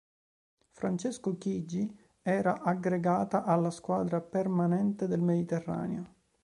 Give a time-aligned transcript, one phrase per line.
[0.71, 6.13] Francesco Chigi, era aggregata alla squadra permanente del Mediterraneo.